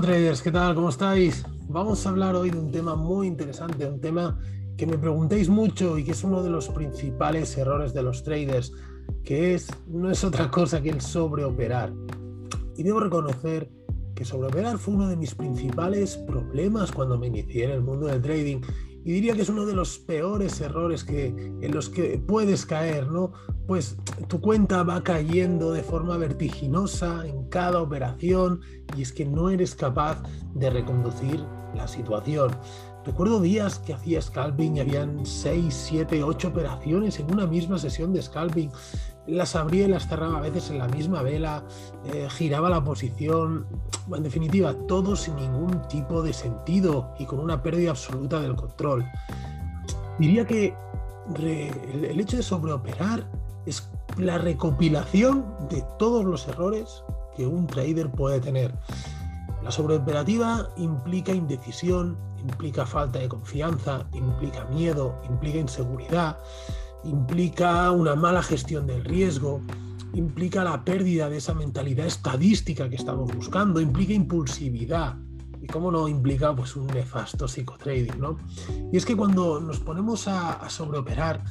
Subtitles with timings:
[0.00, 0.74] Traders, ¿qué tal?
[0.74, 1.44] ¿Cómo estáis?
[1.68, 4.38] Vamos a hablar hoy de un tema muy interesante, un tema
[4.78, 8.72] que me preguntéis mucho y que es uno de los principales errores de los traders,
[9.24, 11.92] que es no es otra cosa que el sobreoperar.
[12.78, 13.70] Y debo reconocer
[14.14, 18.22] que sobreoperar fue uno de mis principales problemas cuando me inicié en el mundo del
[18.22, 18.62] trading
[19.04, 23.08] y diría que es uno de los peores errores que, en los que puedes caer,
[23.08, 23.32] ¿no?
[23.70, 23.96] Pues
[24.26, 28.62] tu cuenta va cayendo de forma vertiginosa en cada operación
[28.96, 30.20] y es que no eres capaz
[30.54, 31.44] de reconducir
[31.76, 32.50] la situación.
[33.06, 38.12] Recuerdo días que hacía scalping y habían 6, 7, 8 operaciones en una misma sesión
[38.12, 38.72] de scalping.
[39.28, 41.62] Las abría y las cerraba a veces en la misma vela,
[42.06, 43.66] eh, giraba la posición,
[44.12, 49.06] en definitiva, todo sin ningún tipo de sentido y con una pérdida absoluta del control.
[50.18, 50.74] Diría que
[51.36, 57.02] el hecho de sobreoperar es la recopilación de todos los errores
[57.36, 58.74] que un trader puede tener.
[59.62, 66.38] La sobreoperativa implica indecisión, implica falta de confianza, implica miedo, implica inseguridad,
[67.04, 69.60] implica una mala gestión del riesgo,
[70.14, 75.16] implica la pérdida de esa mentalidad estadística que estamos buscando, implica impulsividad.
[75.62, 78.38] Y cómo no implica pues un nefasto psicotrading, ¿no?
[78.90, 81.44] Y es que cuando nos ponemos a, a sobreoperar,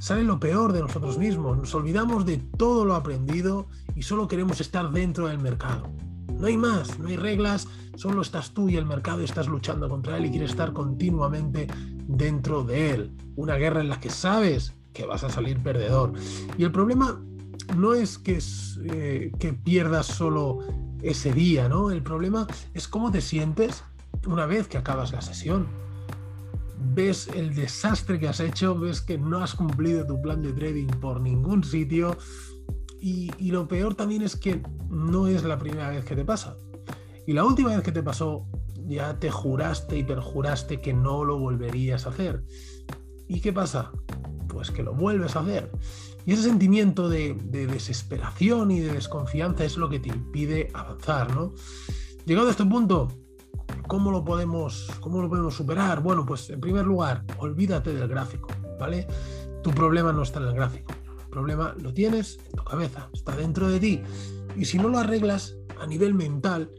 [0.00, 4.60] sale lo peor de nosotros mismos, nos olvidamos de todo lo aprendido y solo queremos
[4.60, 5.92] estar dentro del mercado.
[6.38, 10.16] No hay más, no hay reglas, solo estás tú y el mercado estás luchando contra
[10.16, 11.66] él y quieres estar continuamente
[12.08, 13.12] dentro de él.
[13.36, 16.14] Una guerra en la que sabes que vas a salir perdedor.
[16.56, 17.22] Y el problema
[17.76, 18.38] no es que,
[18.84, 20.60] eh, que pierdas solo
[21.02, 21.90] ese día, ¿no?
[21.90, 23.84] El problema es cómo te sientes
[24.26, 25.66] una vez que acabas la sesión.
[26.82, 30.88] Ves el desastre que has hecho, ves que no has cumplido tu plan de trading
[31.00, 32.16] por ningún sitio,
[33.00, 36.56] y, lo peor también es que no es la primera vez que te pasa.
[37.26, 38.46] Y la última vez que te pasó,
[38.86, 42.44] ya te juraste y perjuraste que no lo volverías a hacer.
[43.26, 43.92] ¿Y qué pasa?
[44.48, 45.70] Pues que lo vuelves a hacer.
[46.26, 51.54] Y ese sentimiento de, desesperación y de desconfianza es lo que te impide avanzar, ¿no?
[52.26, 53.08] Llegado a este punto,
[53.86, 56.02] ¿cómo lo podemos, cómo lo podemos superar?
[56.02, 58.48] Bueno, pues en primer lugar, olvídate del gráfico,
[58.78, 59.06] ¿vale?
[59.62, 60.92] Tu problema no está en el gráfico
[61.30, 64.02] problema lo tienes en tu cabeza, está dentro de ti.
[64.56, 66.70] Y si no lo arreglas a nivel mental,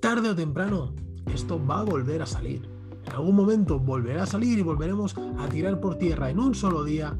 [0.00, 0.94] tarde o temprano,
[1.34, 2.68] esto va a volver a salir.
[3.06, 6.84] En algún momento volverá a salir y volveremos a tirar por tierra en un solo
[6.84, 7.18] día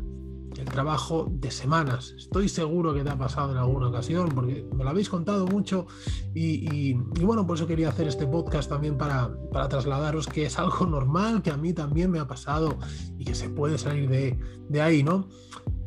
[0.57, 2.15] el trabajo de semanas.
[2.17, 5.87] Estoy seguro que te ha pasado en alguna ocasión porque me lo habéis contado mucho
[6.35, 10.87] y, bueno, por eso quería hacer este podcast también para, para, trasladaros que es algo
[10.87, 12.79] normal, que a mí también me ha pasado
[13.19, 14.39] y que se puede salir de,
[14.69, 15.29] de ahí, ¿no?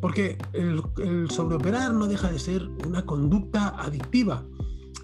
[0.01, 0.81] Porque el,
[1.29, 4.43] sobreoperar no deja de ser una conducta adictiva,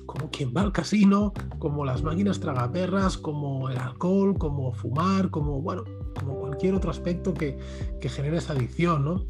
[0.08, 5.62] como quien va al casino, como las máquinas tragaperras, como el alcohol, como fumar, como,
[5.62, 5.84] bueno,
[6.20, 7.58] como cualquier otro aspecto que,
[8.00, 9.26] que genera esa adicción, ¿no?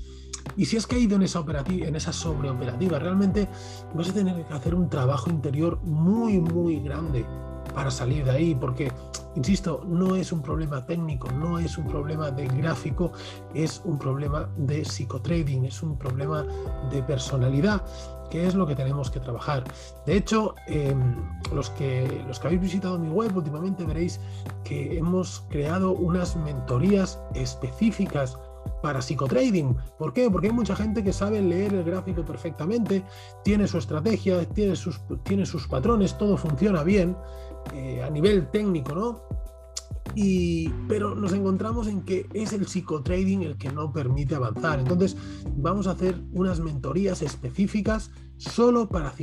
[0.56, 3.48] Y si has caído en esa, operativa, en esa sobreoperativa, realmente
[3.94, 7.26] vas a tener que hacer un trabajo interior muy, muy grande
[7.74, 8.92] para salir de ahí, porque,
[9.36, 13.12] insisto, no es un problema técnico, no es un problema de gráfico,
[13.54, 16.46] es un problema de psicotrading, es un problema
[16.92, 17.84] de personalidad
[18.30, 19.64] que es lo que tenemos que trabajar.
[20.06, 21.16] De hecho, em,
[21.54, 24.20] los, que, los que habéis visitado mi web últimamente veréis
[24.64, 28.38] que hemos creado unas mentorías específicas
[28.82, 29.76] para psicotrading.
[29.98, 30.30] ¿Por qué?
[30.30, 33.04] Porque hay mucha gente que sabe leer el gráfico perfectamente,
[33.44, 37.16] tiene su estrategia, tiene sus, patrones, todo funciona bien,
[37.74, 39.22] eh, a nivel técnico, ¿no?
[40.88, 44.80] Pero nos encontramos en que es el psicotrading el que no permite avanzar.
[44.80, 45.16] Entonces
[45.56, 49.14] vamos a hacer unas mentorías específicas solo para,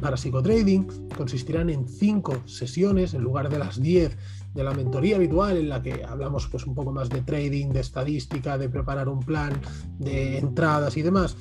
[0.00, 1.08] para psicotrading.
[1.16, 4.16] Consistirán en cinco sesiones en lugar de las 10
[4.54, 7.80] de la mentoría habitual en la que hablamos pues un poco más de trading, de
[7.80, 9.52] estadística, de preparar un plan,
[9.98, 11.36] de entradas y demás.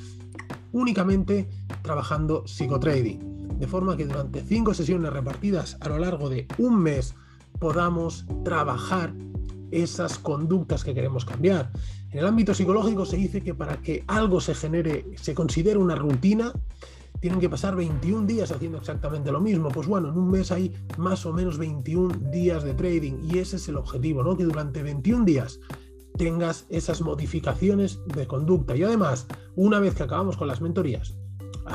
[0.74, 1.50] Únicamente
[1.82, 7.16] trabajando psicotrading de forma que durante cinco sesiones repartidas a lo largo de un mes
[7.62, 9.14] podamos trabajar
[9.70, 11.72] esas conductas que queremos cambiar.
[12.10, 15.96] En el ámbito psicológico se dice que para que algo se genere, se considere una
[15.96, 16.52] rutina,
[17.20, 19.70] tienen que pasar 21 días haciendo exactamente lo mismo.
[19.70, 23.58] Pues bueno, en un mes hay más o menos 21 días de trading y ese
[23.58, 24.36] es el objetivo, ¿no?
[24.36, 25.60] Que durante 21 días
[26.18, 28.76] tengas esas modificaciones de conducta.
[28.76, 31.14] Y además, una vez que acabamos con las mentorías,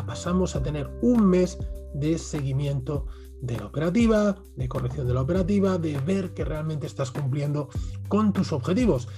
[0.04, 1.56] pasamos a tener un mes
[1.94, 3.06] de seguimiento
[3.46, 7.68] de la operativa, de corrección de la operativa, de ver que realmente estás cumpliendo
[8.08, 9.08] con tus objetivos.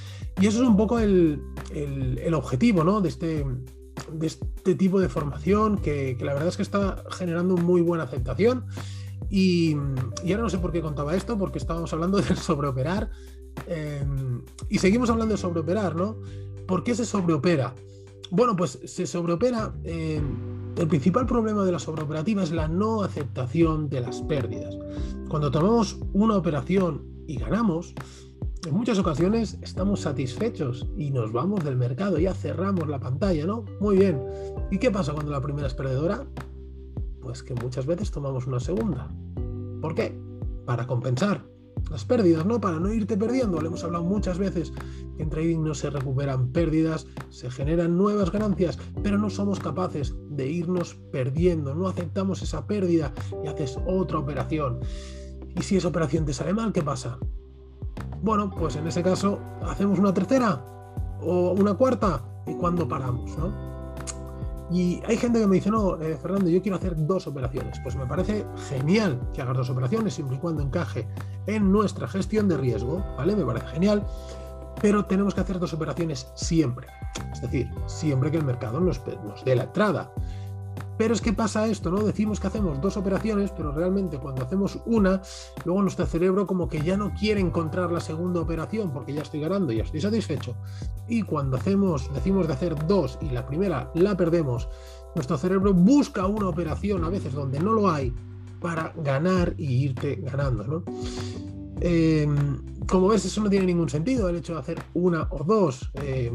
[0.40, 1.42] Y eso es un poco el,
[2.34, 3.00] objetivo ¿no?
[3.00, 3.44] de, este,
[4.12, 8.66] de este tipo de formación que, la verdad es que está generando muy buena aceptación
[9.30, 13.10] Y, ahora no sé por qué contaba esto, porque estábamos hablando de sobreoperar
[13.66, 16.16] em, y seguimos hablando de sobreoperar, ¿no?
[16.66, 17.74] ¿Por qué se sobreopera?
[18.30, 19.72] Bueno, pues se sobreopera.
[19.84, 24.76] Em, el principal problema de la sobreoperativa es la no aceptación de las pérdidas.
[25.28, 27.94] Cuando tomamos una operación y ganamos,
[28.66, 33.64] en muchas ocasiones estamos satisfechos y nos vamos del mercado, ya cerramos la pantalla, ¿no?
[33.80, 34.20] Muy bien.
[34.70, 36.26] ¿Y qué pasa cuando la primera es perdedora?
[37.20, 39.08] Pues que muchas veces tomamos una segunda.
[39.80, 40.18] ¿Por qué?
[40.66, 41.44] Para compensar
[41.90, 42.60] las pérdidas, ¿no?
[42.60, 43.60] Para no irte perdiendo.
[43.60, 44.72] Le hemos hablado muchas veces
[45.18, 50.48] en trading no se recuperan pérdidas, se generan nuevas ganancias, pero no somos capaces de
[50.48, 51.74] irnos perdiendo.
[51.74, 53.12] No aceptamos esa pérdida
[53.44, 54.80] y haces otra operación.
[55.56, 57.18] Y si esa operación te sale mal, ¿qué pasa?
[58.22, 60.64] Bueno, pues en ese caso hacemos una tercera
[61.20, 63.68] o una cuarta y cuando paramos, ¿no?
[64.70, 67.80] Y hay gente que me dice, no, eh, Fernando, yo quiero hacer dos operaciones.
[67.82, 71.08] Pues me parece genial que hagas dos operaciones siempre y cuando encaje
[71.46, 73.34] en nuestra gestión de riesgo, ¿vale?
[73.34, 74.06] Me parece genial.
[74.80, 76.86] Pero tenemos que hacer dos operaciones siempre.
[77.32, 79.00] Es decir, siempre que el mercado nos,
[79.44, 80.12] dé la entrada.
[80.96, 82.02] Pero es que pasa esto, ¿no?
[82.02, 85.22] Decimos que hacemos dos operaciones, pero realmente cuando hacemos una,
[85.64, 89.40] luego nuestro cerebro como que ya no quiere encontrar la segunda operación porque ya estoy
[89.40, 90.56] ganando, ya estoy satisfecho.
[91.06, 94.68] Y cuando hacemos, decimos de hacer dos y la primera la perdemos,
[95.14, 98.12] nuestro cerebro busca una operación a veces donde no lo hay
[98.60, 100.82] para ganar y irte ganando, ¿no?
[101.80, 105.90] Em, como ves, eso no tiene ningún sentido, el hecho de hacer una o dos.
[105.94, 106.32] Eh,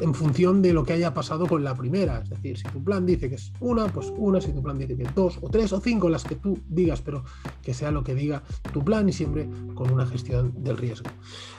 [0.00, 2.20] en función de lo que haya pasado con la primera.
[2.22, 4.96] Es decir, si tu plan dice que es una, pues una, si tu plan dice
[4.96, 7.24] que es dos o tres o cinco las que tú digas, pero
[7.62, 8.42] que sea lo que diga
[8.72, 11.08] tu plan y siempre con una gestión del riesgo.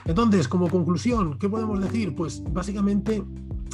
[0.06, 2.16] Entonces, como conclusión, ¿qué podemos decir?
[2.16, 3.24] Pues básicamente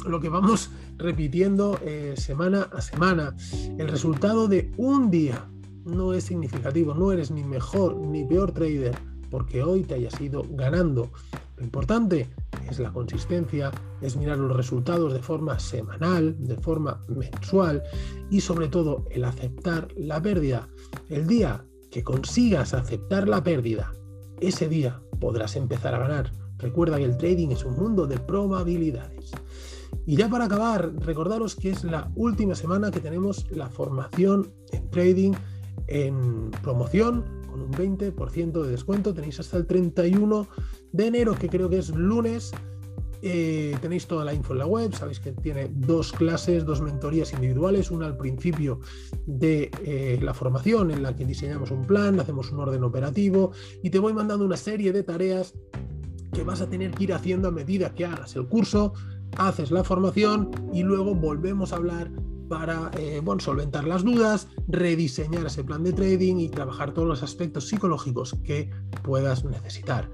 [0.06, 3.34] lo que vamos repitiendo eh, semana a semana.
[3.78, 5.48] El resultado de un día
[5.84, 8.96] no es significativo, no eres ni mejor ni peor trader
[9.34, 11.10] porque hoy te hayas ido ganando.
[11.56, 12.30] Lo importante
[12.70, 17.82] es la consistencia, es mirar los resultados de forma semanal, de forma mensual
[18.30, 20.68] y sobre todo el aceptar la pérdida.
[21.08, 23.92] El día que consigas aceptar la pérdida,
[24.40, 26.32] ese día podrás empezar a ganar.
[26.58, 29.32] Recuerda que el trading es un mundo de probabilidades.
[30.06, 34.88] Y ya para acabar, recordaros que es la última semana que tenemos la formación en
[34.90, 35.32] trading
[35.88, 39.14] en promoción con un 20% de descuento.
[39.14, 40.48] Tenéis hasta el 31
[40.90, 42.50] de enero, que creo que es lunes.
[43.22, 47.32] Eh, tenéis toda la info en la web, sabéis que tiene dos clases, dos mentorías
[47.32, 48.80] individuales, una al principio
[49.24, 53.52] de eh, la formación en la que diseñamos un plan, hacemos un orden operativo
[53.84, 55.54] y te voy mandando una serie de tareas
[56.32, 58.92] que vas a tener que ir haciendo a medida que hagas el curso,
[59.38, 62.10] haces la formación y luego volvemos a hablar
[62.48, 67.68] para eh, solventar las dudas, rediseñar ese plan de trading y trabajar todos los aspectos
[67.68, 68.70] psicológicos que
[69.02, 70.08] puedas necesitar.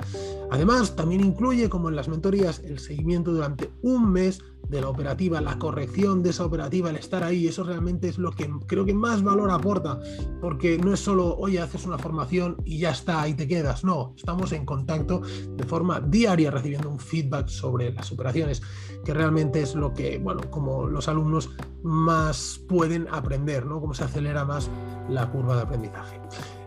[0.51, 5.41] Además, también incluye, como en las mentorías, el seguimiento durante un mes de la operativa,
[5.41, 8.95] la corrección de esa operativa, el estar ahí, eso realmente es lo que creo que
[8.95, 10.01] más valor aporta,
[10.41, 14.15] porque no es solo, oye, haces una formación y ya está, ahí te quedas, no,
[14.17, 15.23] estamos en contacto
[15.57, 18.63] de forma diaria recibiendo un feedback sobre las operaciones,
[19.05, 21.51] que realmente es lo que, bueno, como los alumnos
[21.83, 23.81] más pueden aprender, ¿no?
[23.81, 24.71] Cómo se acelera más
[25.09, 26.21] la curva de aprendizaje.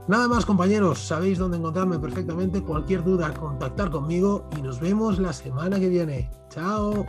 [0.07, 2.61] Nada más compañeros, sabéis dónde encontrarme perfectamente.
[2.61, 6.29] Cualquier duda, contactar conmigo y nos vemos la semana que viene.
[6.49, 7.05] Chao.